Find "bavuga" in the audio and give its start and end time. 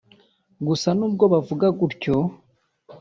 1.33-1.67